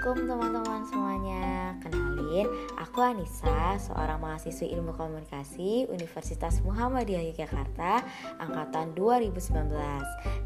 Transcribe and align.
Assalamualaikum 0.00 0.32
teman-teman 0.32 0.82
semuanya. 0.88 1.76
Kenalin, 1.84 2.48
aku 2.80 3.04
Anissa, 3.04 3.76
seorang 3.76 4.16
mahasiswi 4.16 4.72
ilmu 4.72 4.96
komunikasi 4.96 5.92
Universitas 5.92 6.64
Muhammadiyah 6.64 7.20
Yogyakarta 7.28 8.00
Angkatan 8.40 8.96
2019 8.96 9.68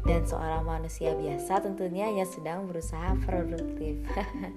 Dan 0.03 0.27
seorang 0.27 0.67
manusia 0.67 1.15
biasa 1.15 1.63
tentunya 1.63 2.11
yang 2.11 2.27
sedang 2.27 2.67
berusaha 2.67 3.15
produktif. 3.23 4.03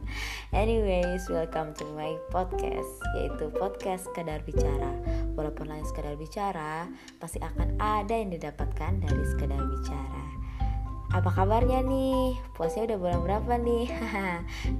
Anyways, 0.67 1.31
welcome 1.31 1.79
to 1.79 1.87
my 1.95 2.19
podcast 2.35 2.91
Yaitu 3.23 3.55
podcast 3.55 4.11
Sekadar 4.11 4.43
Bicara. 4.43 4.99
Walaupun 5.39 5.71
lain 5.71 5.87
sekadar 5.87 6.19
bicara 6.19 6.91
Pasti 7.23 7.39
akan 7.39 7.79
ada 7.79 8.19
yang 8.19 8.35
didapatkan 8.35 8.99
dari 8.99 9.23
sekadar 9.31 9.63
bicara 9.63 10.38
apa 11.09 11.33
kabarnya 11.33 11.81
nih? 11.81 12.37
Puasanya 12.53 12.95
udah 12.95 12.99
bulan 13.01 13.21
berapa 13.25 13.53
nih? 13.57 13.87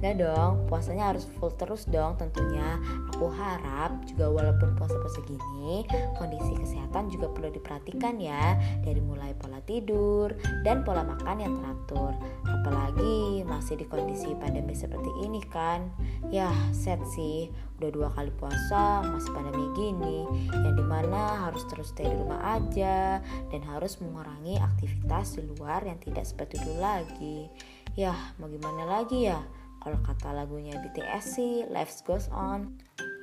Gak 0.01 0.15
dong, 0.21 0.69
puasanya 0.69 1.09
harus 1.13 1.25
full 1.25 1.49
terus 1.57 1.89
dong 1.89 2.21
tentunya. 2.21 2.77
Aku 3.17 3.33
harap 3.33 3.97
juga 4.05 4.29
walaupun 4.29 4.77
puasa-puasa 4.77 5.19
gini 5.25 5.83
Kondisi 6.15 6.53
kesehatan 6.55 7.09
juga 7.09 7.33
perlu 7.33 7.49
diperhatikan 7.49 8.21
ya. 8.21 8.55
Dari 8.85 9.01
mulai 9.01 9.33
pola 9.33 9.57
tidur 9.65 10.37
dan 10.61 10.85
pola 10.85 11.01
makan 11.01 11.37
yang 11.41 11.53
teratur. 11.57 12.13
Apalagi 12.45 13.41
masih 13.49 13.81
di 13.81 13.85
kondisi 13.89 14.37
pandemi 14.37 14.77
seperti 14.77 15.09
ini 15.25 15.41
kan. 15.49 15.89
Ya 16.29 16.53
set 16.69 17.01
sih, 17.09 17.49
udah 17.79 17.91
dua 17.95 18.09
kali 18.11 18.31
puasa 18.35 18.99
masih 19.07 19.31
pandemi 19.31 19.65
gini. 19.73 20.27
Yang 20.51 20.83
di 20.83 20.85
mana 20.85 21.47
harus 21.47 21.63
terus 21.71 21.95
stay 21.95 22.05
di 22.05 22.15
rumah 22.19 22.59
aja 22.59 23.23
dan 23.49 23.61
harus 23.63 23.95
mengurangi 24.03 24.59
aktivitas 24.59 25.39
di 25.39 25.47
luar 25.55 25.87
yang 25.87 25.97
tidak 26.03 26.27
seperti 26.27 26.59
dulu 26.59 26.83
lagi. 26.83 27.47
Ya 27.95 28.13
mau 28.37 28.51
gimana 28.51 28.83
lagi 28.85 29.31
ya? 29.31 29.39
Kalau 29.79 29.99
kata 30.03 30.35
lagunya 30.35 30.75
BTS 30.75 31.39
sih 31.39 31.63
life 31.71 32.03
goes 32.03 32.27
on 32.35 32.75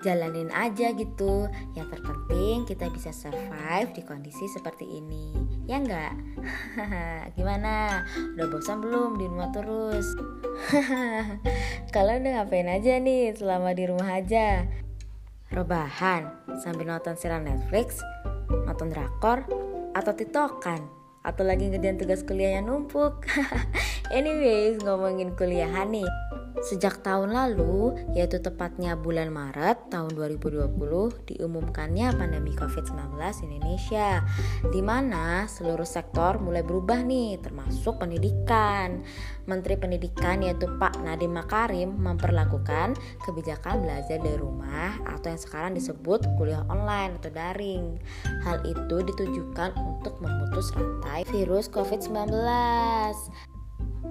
jalanin 0.07 0.55
aja 0.55 0.95
gitu. 0.95 1.51
Yang 1.75 1.99
terpenting 1.99 2.63
kita 2.63 2.87
bisa 2.95 3.11
survive 3.11 3.91
di 3.91 4.07
kondisi 4.07 4.47
seperti 4.47 4.87
ini. 4.87 5.35
Ya 5.67 5.83
enggak? 5.83 6.15
Gimana? 7.37 8.07
Udah 8.39 8.47
bosan 8.47 8.79
belum 8.79 9.19
di 9.19 9.27
rumah 9.27 9.51
terus? 9.51 10.07
Kalian 11.95 12.23
udah 12.23 12.33
ngapain 12.39 12.71
aja 12.71 13.03
nih 13.03 13.35
selama 13.35 13.75
di 13.75 13.85
rumah 13.91 14.23
aja? 14.23 14.63
Rebahan 15.51 16.55
sambil 16.63 16.87
nonton 16.87 17.19
serial 17.19 17.43
Netflix 17.43 17.99
nonton 18.47 18.95
drakor 18.95 19.43
atau 19.99 20.13
tiktokan. 20.15 20.87
Atau 21.27 21.43
lagi 21.43 21.67
ngerjain 21.67 21.99
tugas 21.99 22.23
kuliah 22.23 22.63
yang 22.63 22.71
numpuk. 22.71 23.27
Anyways 24.15 24.79
ngomongin 24.87 25.35
kuliahan 25.35 25.91
nih 25.91 26.07
Sejak 26.65 27.05
tahun 27.05 27.37
lalu, 27.37 27.93
yaitu 28.17 28.41
tepatnya 28.41 28.97
bulan 28.97 29.29
Maret 29.29 29.93
tahun 29.93 30.17
2020, 30.17 30.73
diumumkannya 31.29 32.17
pandemi 32.17 32.57
COVID-19 32.57 33.13
di 33.45 33.45
Indonesia, 33.61 34.25
di 34.73 34.81
mana 34.81 35.45
seluruh 35.45 35.85
sektor 35.85 36.41
mulai 36.41 36.65
berubah 36.65 37.05
nih, 37.05 37.45
termasuk 37.45 38.01
pendidikan. 38.01 39.05
Menteri 39.47 39.79
Pendidikan 39.79 40.43
yaitu 40.43 40.67
Pak 40.81 40.99
Nadiem 41.07 41.31
Makarim 41.31 41.95
memperlakukan 41.95 42.99
kebijakan 43.23 43.79
belajar 43.87 44.19
dari 44.19 44.35
rumah 44.35 44.99
atau 45.07 45.31
yang 45.31 45.39
sekarang 45.39 45.73
disebut 45.79 46.27
kuliah 46.35 46.67
online 46.67 47.15
atau 47.23 47.31
daring. 47.31 48.01
Hal 48.43 48.65
itu 48.67 48.97
ditujukan 49.07 49.71
untuk 49.79 50.19
memutus 50.19 50.75
rantai 50.75 51.23
virus 51.31 51.71
COVID-19 51.71 52.27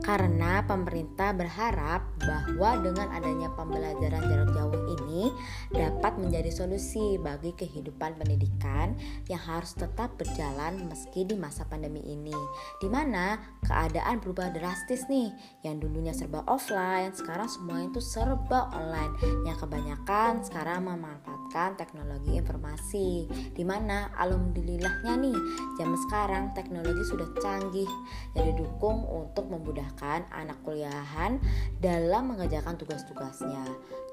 karena 0.04 0.62
pemerintah 0.68 1.32
berharap 1.32 2.04
bahwa 2.22 2.78
dengan 2.84 3.08
adanya 3.16 3.50
pembelajaran 3.56 4.24
jarak 4.28 4.50
jauh 4.52 4.82
ini 5.00 5.32
dapat 5.72 6.20
menjadi 6.20 6.52
solusi 6.52 7.16
bagi 7.18 7.56
kehidupan 7.56 8.20
pendidikan 8.20 8.94
yang 9.32 9.42
harus 9.42 9.74
tetap 9.74 10.14
berjalan 10.20 10.86
meski 10.92 11.24
di 11.24 11.40
masa 11.40 11.64
pandemi 11.66 12.04
ini. 12.04 12.36
Di 12.84 12.92
mana 12.92 13.40
keadaan 13.64 14.20
berubah 14.20 14.52
drastis 14.52 15.08
nih 15.08 15.32
yang 15.64 15.80
dulunya 15.80 16.12
serba 16.12 16.44
offline 16.46 17.16
sekarang 17.16 17.48
semuanya 17.48 17.96
itu 17.96 18.02
serba 18.04 18.70
online. 18.76 19.16
Yang 19.48 19.66
kebanyakan 19.66 20.44
sekarang 20.44 20.86
memanfaatkan 20.86 21.80
teknologi 21.80 22.36
informasi. 22.36 23.30
Di 23.56 23.64
mana 23.64 24.12
alhamdulillahnya 24.20 25.14
nih 25.18 25.38
zaman 25.80 26.00
sekarang 26.10 26.44
teknologi 26.54 27.04
sudah 27.10 27.30
canggih. 27.40 27.90
Jadi 28.36 28.52
dukung 28.60 29.06
untuk 29.08 29.48
memudahkan 29.48 29.85
memudahkan 29.86 30.26
anak 30.34 30.58
kuliahan 30.66 31.38
dalam 31.78 32.34
mengerjakan 32.34 32.74
tugas-tugasnya. 32.82 33.62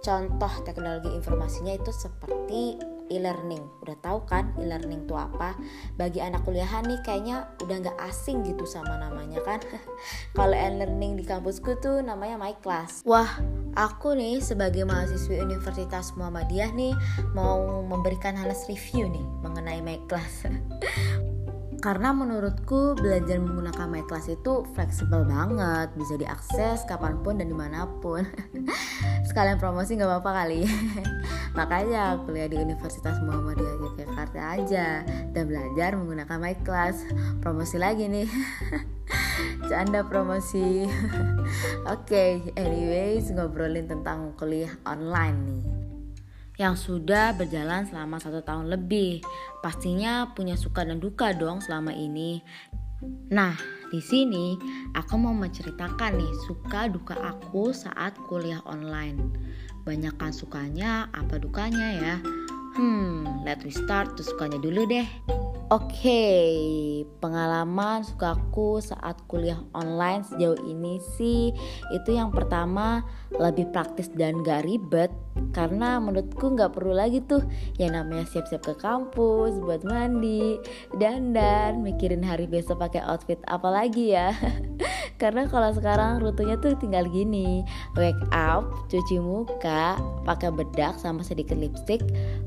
Contoh 0.05 0.51
teknologi 0.67 1.09
informasinya 1.15 1.73
itu 1.73 1.89
seperti 1.95 2.77
e-learning. 3.09 3.63
Udah 3.87 3.97
tahu 4.03 4.27
kan 4.29 4.53
e-learning 4.61 5.09
itu 5.09 5.15
apa? 5.17 5.57
Bagi 5.97 6.21
anak 6.21 6.45
kuliahan 6.45 6.85
nih 6.85 7.01
kayaknya 7.07 7.49
udah 7.65 7.77
nggak 7.87 7.99
asing 8.05 8.45
gitu 8.45 8.69
sama 8.69 8.99
namanya 9.01 9.41
kan. 9.47 9.63
Kalau 10.39 10.53
e-learning 10.53 11.17
di 11.17 11.25
kampusku 11.25 11.81
tuh 11.81 12.05
namanya 12.05 12.37
My 12.37 12.53
Class. 12.61 13.07
Wah, 13.09 13.41
aku 13.79 14.13
nih 14.13 14.43
sebagai 14.45 14.85
mahasiswi 14.85 15.41
Universitas 15.41 16.13
Muhammadiyah 16.19 16.75
nih 16.75 16.93
mau 17.33 17.81
memberikan 17.87 18.37
halas 18.37 18.67
review 18.69 19.09
nih 19.09 19.25
mengenai 19.41 19.81
My 19.81 19.97
Class. 20.11 20.45
karena 21.83 22.15
menurutku 22.15 22.95
belajar 22.95 23.43
menggunakan 23.43 23.91
My 23.91 24.07
Class 24.07 24.31
itu 24.31 24.63
fleksibel 24.71 25.27
banget 25.27 25.91
bisa 25.99 26.15
diakses 26.15 26.87
kapan 26.87 27.19
pun 27.27 27.43
dan 27.43 27.51
di 27.51 27.57
mana 27.59 27.91
pun. 27.99 28.23
Sekalian 29.29 29.59
promosi 29.59 29.99
nggak 29.99 30.07
apa-apa 30.07 30.47
kali. 30.47 30.63
Makanya 31.59 32.23
kuliah 32.23 32.47
di 32.47 32.63
Universitas 32.63 33.19
Muhammadiyah 33.27 33.83
Yogyakarta 33.83 34.41
aja 34.63 35.03
dan 35.35 35.45
belajar 35.51 35.99
menggunakan 35.99 36.39
My 36.39 36.55
Class. 36.63 37.03
Promosi 37.43 37.83
lagi 37.83 38.07
nih. 38.07 38.31
Canda 39.69 40.07
promosi. 40.07 40.87
Oke 41.91 42.07
okay, 42.07 42.31
anyways 42.55 43.27
ngobrolin 43.35 43.91
tentang 43.91 44.39
kuliah 44.39 44.71
online 44.87 45.39
nih 45.51 45.82
yang 46.61 46.77
sudah 46.77 47.33
berjalan 47.33 47.89
selama 47.89 48.21
satu 48.21 48.45
tahun 48.45 48.69
lebih. 48.69 49.25
Pastinya 49.65 50.33
punya 50.37 50.59
suka 50.59 50.85
dan 50.85 51.01
duka 51.01 51.33
dong 51.33 51.65
selama 51.65 51.93
ini. 51.97 52.45
Nah, 53.33 53.57
di 53.91 53.99
sini 53.99 54.55
aku 54.95 55.19
mau 55.19 55.35
menceritakan 55.35 56.17
nih 56.17 56.33
suka 56.47 56.87
duka 56.87 57.19
aku 57.19 57.75
saat 57.75 58.15
kuliah 58.31 58.63
online. 58.69 59.19
Banyakkan 59.83 60.31
sukanya 60.31 61.11
apa 61.11 61.43
dukanya 61.43 61.89
ya? 61.99 62.17
Hmm, 62.79 63.45
let 63.45 63.61
me 63.67 63.73
start 63.75 64.15
tuh 64.15 64.25
sukanya 64.25 64.57
dulu 64.63 64.87
deh. 64.87 65.05
Oke, 65.71 65.95
okay, 66.03 66.51
pengalaman 67.23 68.03
sukaku 68.03 68.83
saat 68.83 69.21
kuliah 69.31 69.63
online 69.71 70.27
sejauh 70.27 70.59
ini 70.67 70.99
sih 71.15 71.55
itu 71.95 72.11
yang 72.11 72.35
pertama 72.35 73.07
lebih 73.39 73.71
praktis 73.71 74.11
dan 74.11 74.43
gak 74.43 74.67
ribet 74.67 75.15
karena 75.53 75.97
menurutku 75.97 76.53
nggak 76.53 76.77
perlu 76.77 76.93
lagi 76.93 77.25
tuh 77.25 77.45
yang 77.81 77.97
namanya 77.97 78.29
siap-siap 78.29 78.65
ke 78.65 78.75
kampus 78.77 79.57
buat 79.61 79.85
mandi 79.85 80.61
dan 81.01 81.33
dan 81.33 81.81
mikirin 81.81 82.25
hari 82.25 82.45
besok 82.49 82.81
pakai 82.81 83.01
outfit 83.05 83.41
apa 83.49 83.69
lagi 83.69 84.13
ya. 84.17 84.33
Karena 85.21 85.47
kalau 85.47 85.71
sekarang 85.71 86.19
rutenya 86.19 86.59
tuh 86.59 86.75
tinggal 86.75 87.07
gini 87.07 87.63
wake 87.95 88.19
up 88.35 88.67
cuci 88.91 89.23
muka 89.23 89.95
pakai 90.27 90.51
bedak 90.51 90.99
sama 90.99 91.23
sedikit 91.23 91.55
lipstick 91.55 92.03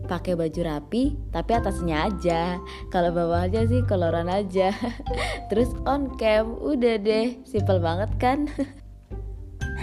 pakai 0.06 0.38
baju 0.38 0.62
rapi 0.62 1.18
tapi 1.34 1.52
atasnya 1.58 2.08
aja. 2.08 2.62
Kalau 2.94 3.12
bawahnya 3.12 3.66
sih 3.66 3.82
koloran 3.84 4.30
aja. 4.30 4.72
Terus 5.50 5.74
on 5.84 6.14
cam 6.16 6.56
udah 6.62 6.96
deh. 7.02 7.42
Simple 7.44 7.82
banget 7.82 8.12
kan? 8.22 8.48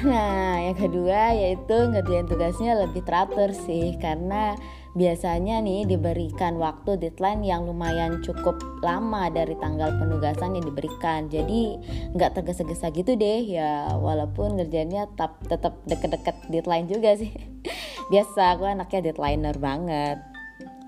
Nah, 0.03 0.59
yang 0.59 0.75
kedua 0.75 1.31
yaitu 1.31 1.77
ngerjain 1.79 2.27
tugasnya 2.27 2.75
lebih 2.75 3.07
teratur 3.07 3.55
sih. 3.55 3.95
Karena 4.03 4.59
biasanya 4.99 5.63
nih 5.63 5.87
diberikan 5.87 6.59
waktu 6.59 6.99
deadline 6.99 7.47
yang 7.47 7.71
lumayan 7.71 8.19
cukup 8.19 8.59
lama 8.83 9.31
dari 9.31 9.55
tanggal 9.63 9.95
penugasan 10.03 10.59
yang 10.59 10.67
diberikan. 10.67 11.31
Jadi 11.31 11.79
nggak 12.19 12.35
tergesa-gesa 12.35 12.91
gitu 12.91 13.15
deh. 13.15 13.47
Ya 13.47 13.95
walaupun 13.95 14.59
ngerjainnya 14.59 15.07
tetap 15.15 15.39
tetap 15.47 15.79
deket-deket 15.87 16.37
deadline 16.51 16.91
juga 16.91 17.15
sih. 17.15 17.31
Biasa 18.11 18.59
aku 18.59 18.65
anaknya 18.67 19.13
deadlineer 19.13 19.59
banget. 19.61 20.33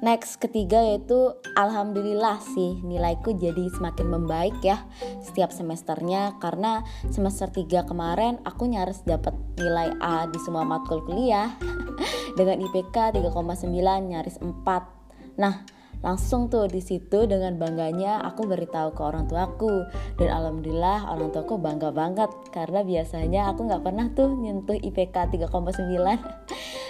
Next 0.05 0.37
ketiga 0.37 0.85
yaitu 0.85 1.33
alhamdulillah 1.57 2.37
sih 2.43 2.77
nilaiku 2.85 3.33
jadi 3.41 3.73
semakin 3.73 4.13
membaik 4.13 4.53
ya 4.61 4.85
setiap 5.25 5.49
semesternya. 5.49 6.37
Karena 6.45 6.85
semester 7.09 7.49
3 7.49 7.89
kemarin 7.89 8.37
aku 8.45 8.69
nyaris 8.69 9.01
dapat 9.09 9.33
nilai 9.57 9.97
A 10.05 10.29
di 10.29 10.37
semua 10.45 10.61
matkul 10.69 11.01
kuliah. 11.09 11.57
Dengan 12.39 12.61
IPK 12.69 13.17
3,9 13.17 13.65
nyaris 14.05 14.37
4. 14.45 15.41
Nah, 15.41 15.65
langsung 16.05 16.53
tuh 16.53 16.69
di 16.69 16.85
situ 16.85 17.25
dengan 17.25 17.57
bangganya 17.57 18.21
aku 18.29 18.45
beritahu 18.45 18.93
ke 18.93 19.01
orang 19.01 19.25
tuaku. 19.25 19.89
Dan 20.21 20.29
alhamdulillah 20.29 21.17
orang 21.17 21.33
tuaku 21.33 21.57
bangga 21.57 21.97
banget. 21.97 22.29
Karena 22.53 22.85
biasanya 22.85 23.57
aku 23.57 23.73
nggak 23.73 23.81
pernah 23.81 24.13
tuh 24.13 24.37
nyentuh 24.37 24.77
IPK 24.77 25.33
3,9 25.33 25.49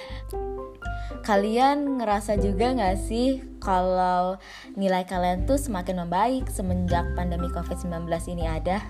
kalian 1.25 1.99
ngerasa 1.99 2.37
juga 2.37 2.77
nggak 2.77 2.97
sih 3.01 3.41
kalau 3.57 4.37
nilai 4.77 5.09
kalian 5.09 5.49
tuh 5.49 5.57
semakin 5.57 6.05
membaik 6.05 6.53
semenjak 6.53 7.09
pandemi 7.17 7.49
COVID-19 7.49 8.05
ini 8.37 8.45
ada? 8.45 8.85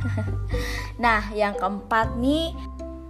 nah, 1.05 1.31
yang 1.31 1.55
keempat 1.55 2.19
nih 2.19 2.51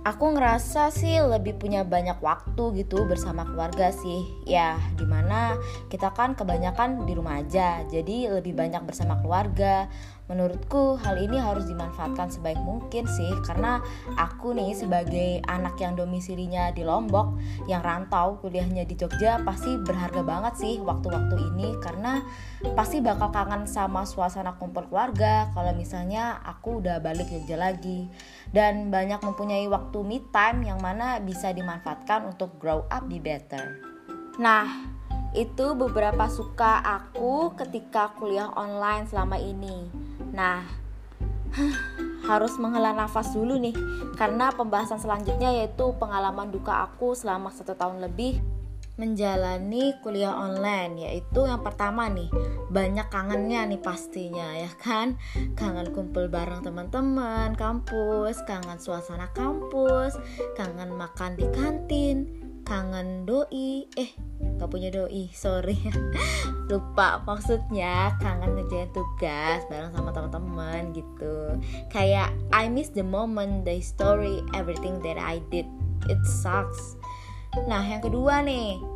aku 0.04 0.36
ngerasa 0.36 0.92
sih 0.92 1.16
lebih 1.24 1.56
punya 1.56 1.80
banyak 1.80 2.20
waktu 2.20 2.84
gitu 2.84 3.08
bersama 3.08 3.48
keluarga 3.48 3.88
sih 3.88 4.28
ya 4.44 4.76
di 5.00 5.08
mana 5.08 5.56
kita 5.88 6.12
kan 6.12 6.36
kebanyakan 6.36 7.08
di 7.08 7.16
rumah 7.16 7.40
aja 7.40 7.80
jadi 7.88 8.36
lebih 8.36 8.52
banyak 8.52 8.84
bersama 8.84 9.16
keluarga 9.24 9.88
Menurutku 10.24 10.96
hal 11.04 11.20
ini 11.20 11.36
harus 11.36 11.68
dimanfaatkan 11.68 12.32
sebaik 12.32 12.56
mungkin 12.64 13.04
sih 13.04 13.28
karena 13.44 13.84
aku 14.16 14.56
nih 14.56 14.72
sebagai 14.72 15.44
anak 15.44 15.76
yang 15.76 16.00
domisilinya 16.00 16.72
di 16.72 16.80
Lombok 16.80 17.36
yang 17.68 17.84
rantau 17.84 18.40
kuliahnya 18.40 18.88
di 18.88 18.96
Jogja 18.96 19.44
pasti 19.44 19.76
berharga 19.76 20.24
banget 20.24 20.56
sih 20.56 20.74
waktu-waktu 20.80 21.36
ini 21.52 21.76
karena 21.84 22.24
pasti 22.72 23.04
bakal 23.04 23.28
kangen 23.36 23.68
sama 23.68 24.08
suasana 24.08 24.56
kumpul 24.56 24.88
keluarga 24.88 25.52
kalau 25.52 25.76
misalnya 25.76 26.40
aku 26.40 26.80
udah 26.80 27.04
balik 27.04 27.28
Jogja 27.28 27.60
lagi 27.60 28.08
dan 28.48 28.88
banyak 28.88 29.20
mempunyai 29.20 29.68
waktu 29.68 30.00
me 30.00 30.24
time 30.32 30.64
yang 30.64 30.80
mana 30.80 31.20
bisa 31.20 31.52
dimanfaatkan 31.52 32.24
untuk 32.32 32.56
grow 32.56 32.88
up 32.88 33.04
be 33.12 33.20
better. 33.20 33.76
Nah, 34.40 34.64
itu 35.36 35.74
beberapa 35.74 36.30
suka 36.32 36.80
aku 36.80 37.52
ketika 37.60 38.14
kuliah 38.16 38.48
online 38.56 39.04
selama 39.10 39.36
ini. 39.36 40.03
Nah, 40.34 40.66
harus 42.28 42.58
menghela 42.58 42.90
nafas 42.90 43.30
dulu 43.32 43.54
nih. 43.56 43.74
Karena 44.18 44.50
pembahasan 44.50 44.98
selanjutnya 44.98 45.54
yaitu 45.54 45.94
pengalaman 45.96 46.50
duka 46.50 46.90
aku 46.90 47.14
selama 47.14 47.54
satu 47.54 47.78
tahun 47.78 48.02
lebih 48.02 48.42
menjalani 48.98 49.94
kuliah 50.02 50.34
online. 50.34 51.06
Yaitu 51.06 51.46
yang 51.46 51.62
pertama 51.62 52.10
nih 52.10 52.30
banyak 52.70 53.06
kangennya 53.10 53.66
nih 53.70 53.80
pastinya 53.82 54.54
ya 54.58 54.70
kan? 54.82 55.14
Kangen 55.54 55.94
kumpul 55.94 56.26
bareng 56.26 56.66
teman-teman 56.66 57.54
kampus 57.54 58.42
kangen 58.46 58.78
suasana 58.82 59.30
kampus 59.34 60.18
kangen 60.58 60.94
makan 60.94 61.38
di 61.38 61.46
kantin 61.54 62.43
kangen 62.64 63.28
doi. 63.28 63.86
Eh 63.94 64.10
gak 64.58 64.68
punya 64.72 64.88
doi 64.90 65.30
sorry. 65.30 65.76
Lupa 66.72 67.20
maksudnya 67.28 68.16
kangen 68.18 68.56
ngerjain 68.56 68.90
tugas 68.96 69.62
bareng 69.68 69.92
sama 69.92 70.10
teman-teman 70.10 70.90
gitu. 70.96 71.60
Kayak 71.92 72.32
I 72.50 72.66
miss 72.72 72.90
the 72.90 73.04
moment 73.04 73.68
the 73.68 73.78
story 73.84 74.40
everything 74.56 74.98
that 75.04 75.20
I 75.20 75.44
did. 75.52 75.68
It 76.08 76.20
sucks. 76.24 76.96
Nah 77.68 77.84
yang 77.84 78.02
kedua 78.02 78.42
nih 78.42 78.94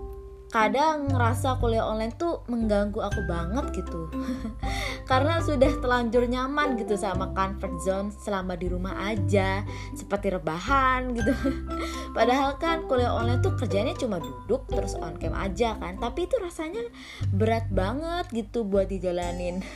kadang 0.48 1.12
ngerasa 1.12 1.60
kuliah 1.60 1.84
online 1.84 2.16
tuh 2.16 2.40
mengganggu 2.48 3.04
aku 3.04 3.20
banget 3.28 3.84
gitu 3.84 4.08
karena 5.08 5.40
sudah 5.40 5.72
telanjur 5.80 6.28
nyaman 6.28 6.76
gitu 6.76 6.92
sama 7.00 7.32
comfort 7.32 7.80
zone 7.80 8.12
selama 8.12 8.60
di 8.60 8.68
rumah 8.68 9.08
aja 9.08 9.64
seperti 9.96 10.36
rebahan 10.36 11.16
gitu. 11.16 11.32
Padahal 12.16 12.60
kan 12.60 12.84
kuliah 12.84 13.16
online 13.16 13.40
tuh 13.40 13.56
kerjanya 13.56 13.96
cuma 13.96 14.20
duduk 14.20 14.68
terus 14.68 14.92
on 15.00 15.16
cam 15.16 15.32
aja 15.32 15.80
kan. 15.80 15.96
Tapi 15.96 16.28
itu 16.28 16.36
rasanya 16.36 16.84
berat 17.32 17.72
banget 17.72 18.28
gitu 18.36 18.68
buat 18.68 18.92
dijalanin. 18.92 19.64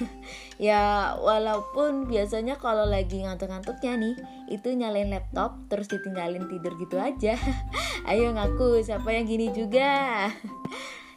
Ya 0.63 1.19
walaupun 1.19 2.07
biasanya 2.07 2.55
kalau 2.55 2.87
lagi 2.87 3.19
ngantuk-ngantuknya 3.27 3.99
nih 3.99 4.15
itu 4.47 4.71
nyalain 4.71 5.11
laptop 5.11 5.59
terus 5.67 5.91
ditinggalin 5.91 6.47
tidur 6.47 6.79
gitu 6.79 7.03
aja. 7.03 7.35
Ayo 8.11 8.31
ngaku 8.31 8.79
siapa 8.87 9.11
yang 9.11 9.27
gini 9.27 9.51
juga? 9.51 10.31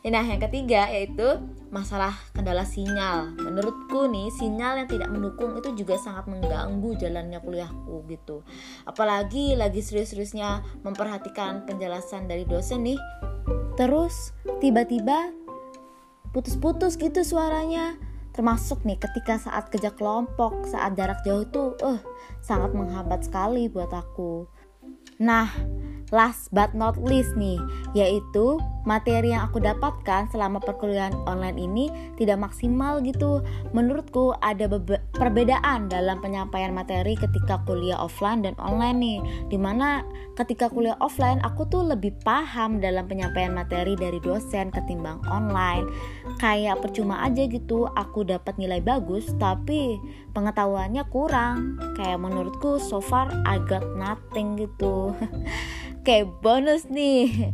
Nah, 0.06 0.22
yang 0.22 0.38
ketiga 0.38 0.86
yaitu 0.90 1.42
masalah 1.74 2.14
kendala 2.34 2.66
sinyal. 2.66 3.34
Menurutku 3.38 4.10
nih, 4.10 4.30
sinyal 4.34 4.84
yang 4.84 4.90
tidak 4.90 5.10
mendukung 5.10 5.58
itu 5.58 5.86
juga 5.86 5.98
sangat 5.98 6.30
mengganggu 6.30 6.98
jalannya 6.98 7.40
kuliahku 7.42 8.06
gitu. 8.10 8.46
Apalagi 8.86 9.58
lagi 9.58 9.82
serius-seriusnya 9.82 10.62
memperhatikan 10.86 11.66
penjelasan 11.66 12.30
dari 12.30 12.46
dosen 12.46 12.86
nih. 12.86 13.00
Terus 13.76 14.32
tiba-tiba 14.64 15.34
putus-putus 16.32 17.00
gitu 17.00 17.24
suaranya. 17.24 17.96
Termasuk 18.36 18.84
nih 18.84 19.00
ketika 19.00 19.40
saat 19.40 19.72
kerja 19.72 19.96
kelompok, 19.96 20.68
saat 20.68 21.00
jarak 21.00 21.24
jauh 21.24 21.48
itu, 21.48 21.72
uh, 21.80 22.00
sangat 22.44 22.76
menghambat 22.76 23.24
sekali 23.24 23.72
buat 23.72 23.88
aku. 23.96 24.44
Nah, 25.24 25.48
last 26.14 26.54
but 26.54 26.74
not 26.78 26.98
least 27.02 27.34
nih, 27.34 27.58
yaitu 27.98 28.62
materi 28.86 29.34
yang 29.34 29.50
aku 29.50 29.58
dapatkan 29.58 30.30
selama 30.30 30.62
perkuliahan 30.62 31.18
online 31.26 31.58
ini 31.58 31.86
tidak 32.22 32.38
maksimal 32.38 33.02
gitu. 33.02 33.42
Menurutku 33.74 34.38
ada 34.46 34.70
perbedaan 35.18 35.90
dalam 35.90 36.22
penyampaian 36.22 36.72
materi 36.72 37.18
ketika 37.18 37.60
kuliah 37.66 37.98
offline 37.98 38.46
dan 38.46 38.54
online 38.62 38.98
nih. 39.02 39.20
Di 39.50 39.58
mana 39.58 40.06
ketika 40.38 40.70
kuliah 40.70 40.96
offline 41.02 41.42
aku 41.42 41.66
tuh 41.68 41.82
lebih 41.82 42.14
paham 42.22 42.78
dalam 42.78 43.10
penyampaian 43.10 43.52
materi 43.52 43.98
dari 43.98 44.22
dosen 44.22 44.70
ketimbang 44.70 45.20
online. 45.28 45.90
Kayak 46.38 46.86
percuma 46.86 47.26
aja 47.26 47.50
gitu 47.50 47.90
aku 47.98 48.22
dapat 48.22 48.54
nilai 48.62 48.80
bagus 48.86 49.26
tapi 49.42 49.98
pengetahuannya 50.38 51.04
kurang. 51.10 51.82
Kayak 51.98 52.22
menurutku 52.22 52.78
so 52.78 53.02
far 53.02 53.34
I 53.50 53.58
got 53.66 53.84
nothing 53.98 54.62
gitu. 54.62 55.18
Oke, 56.06 56.22
bonus 56.22 56.86
nih. 56.86 57.50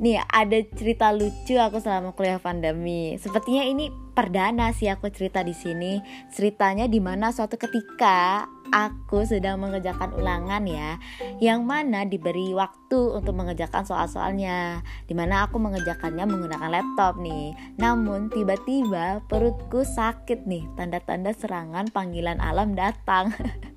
Nih, 0.00 0.16
ada 0.32 0.56
cerita 0.80 1.12
lucu 1.12 1.60
aku 1.60 1.76
selama 1.76 2.16
kuliah 2.16 2.40
pandemi. 2.40 3.20
Sepertinya 3.20 3.68
ini 3.68 3.92
perdana 4.16 4.72
sih 4.72 4.88
aku 4.88 5.12
cerita 5.12 5.44
di 5.44 5.52
sini. 5.52 6.00
Ceritanya 6.32 6.88
di 6.88 7.04
mana 7.04 7.36
suatu 7.36 7.60
ketika 7.60 8.48
aku 8.72 9.28
sedang 9.28 9.60
mengerjakan 9.60 10.16
ulangan 10.16 10.64
ya, 10.64 10.96
yang 11.36 11.68
mana 11.68 12.08
diberi 12.08 12.56
waktu 12.56 13.12
untuk 13.12 13.36
mengerjakan 13.36 13.84
soal-soalnya. 13.84 14.80
Di 15.04 15.12
mana 15.12 15.44
aku 15.44 15.60
mengerjakannya 15.60 16.24
menggunakan 16.24 16.72
laptop 16.72 17.20
nih. 17.20 17.52
Namun 17.76 18.32
tiba-tiba 18.32 19.20
perutku 19.28 19.84
sakit 19.84 20.48
nih, 20.48 20.64
tanda-tanda 20.80 21.36
serangan 21.36 21.92
panggilan 21.92 22.40
alam 22.40 22.72
datang. 22.72 23.36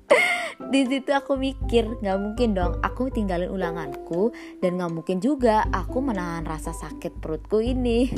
di 0.56 0.88
situ 0.88 1.12
aku 1.12 1.36
mikir 1.36 2.00
nggak 2.00 2.18
mungkin 2.18 2.56
dong 2.56 2.80
aku 2.80 3.12
tinggalin 3.12 3.52
ulanganku 3.52 4.32
dan 4.64 4.80
nggak 4.80 4.92
mungkin 4.92 5.18
juga 5.20 5.68
aku 5.68 6.00
menahan 6.00 6.48
rasa 6.48 6.72
sakit 6.72 7.20
perutku 7.20 7.60
ini. 7.60 8.08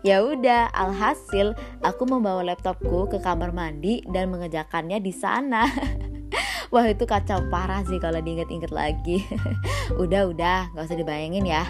Ya 0.00 0.24
udah 0.24 0.72
alhasil 0.72 1.52
aku 1.84 2.08
membawa 2.08 2.40
laptopku 2.40 3.04
ke 3.12 3.20
kamar 3.20 3.52
mandi 3.52 4.00
dan 4.08 4.32
mengerjakannya 4.32 4.96
di 4.96 5.12
sana. 5.12 5.68
Wah 6.72 6.86
itu 6.88 7.04
kacau 7.04 7.44
parah 7.52 7.84
sih 7.84 8.00
kalau 8.00 8.22
diinget-inget 8.24 8.72
lagi. 8.72 9.20
Udah 10.02 10.30
udah 10.30 10.72
gak 10.72 10.86
usah 10.86 10.96
dibayangin 10.96 11.44
ya 11.44 11.66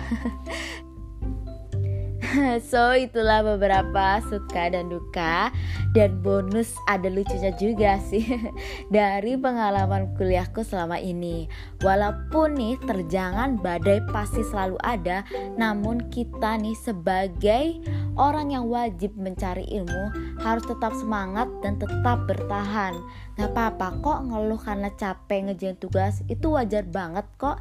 so 2.70 2.94
itulah 2.94 3.42
beberapa 3.42 4.22
suka 4.30 4.70
dan 4.70 4.90
duka. 4.90 5.50
Dan 5.90 6.22
bonus 6.22 6.78
ada 6.86 7.10
lucunya 7.10 7.50
juga 7.58 7.98
sih 7.98 8.22
dari 8.94 9.34
pengalaman 9.34 10.14
kuliahku 10.14 10.62
selama 10.62 11.02
ini. 11.02 11.50
Walaupun 11.82 12.54
nih 12.54 12.78
terjangan 12.86 13.58
badai 13.58 13.98
pasti 14.14 14.46
selalu 14.46 14.78
ada 14.86 15.26
namun 15.58 16.06
kita 16.14 16.54
nih 16.62 16.78
sebagai 16.78 17.82
orang 18.14 18.54
yang 18.54 18.70
wajib 18.70 19.10
mencari 19.18 19.66
ilmu 19.66 20.14
harus 20.38 20.62
tetap 20.62 20.94
semangat 20.94 21.50
dan 21.66 21.74
tetap 21.82 22.22
bertahan. 22.30 22.94
Gak 23.34 23.50
apa-apa 23.50 23.98
kok 23.98 24.18
ngeluh 24.30 24.60
karena 24.60 24.94
capek 24.94 25.50
ngejalan 25.50 25.78
tugas 25.82 26.22
itu 26.30 26.54
wajar 26.54 26.86
banget 26.86 27.26
kok. 27.34 27.58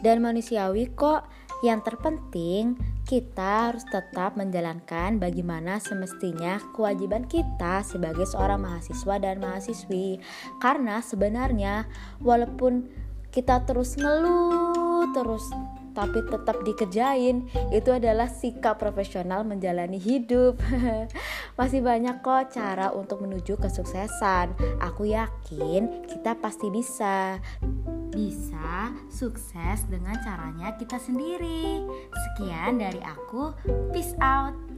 Dan 0.00 0.24
manusiawi 0.24 0.92
kok 0.96 1.28
yang 1.60 1.84
terpenting, 1.84 2.80
kita 3.04 3.72
harus 3.72 3.84
tetap 3.84 4.36
menjalankan 4.36 5.20
bagaimana 5.20 5.76
semestinya 5.76 6.56
kewajiban 6.72 7.28
kita 7.28 7.84
sebagai 7.84 8.24
seorang 8.24 8.64
mahasiswa 8.64 9.14
dan 9.20 9.44
mahasiswi. 9.44 10.20
Karena 10.62 11.04
sebenarnya 11.04 11.84
walaupun 12.24 12.88
kita 13.28 13.62
terus 13.68 14.00
ngeluh, 14.00 15.12
terus 15.12 15.44
tapi 15.90 16.22
tetap 16.22 16.62
dikerjain 16.62 17.50
itu 17.74 17.90
adalah 17.90 18.30
sikap 18.30 18.78
profesional 18.78 19.42
menjalani 19.42 19.98
hidup. 19.98 20.56
Masih 21.58 21.82
banyak 21.82 22.22
kok 22.22 22.54
cara 22.54 22.94
untuk 22.94 23.20
menuju 23.26 23.58
kesuksesan. 23.58 24.54
Aku 24.80 25.10
yakin 25.10 26.08
kita 26.08 26.38
pasti 26.38 26.70
bisa 26.72 27.42
bisa 28.20 28.92
sukses 29.08 29.88
dengan 29.88 30.12
caranya 30.20 30.76
kita 30.76 31.00
sendiri. 31.00 31.80
Sekian 32.12 32.76
dari 32.76 33.00
aku, 33.00 33.56
peace 33.96 34.12
out. 34.20 34.69